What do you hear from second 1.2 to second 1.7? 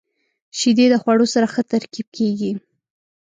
سره ښه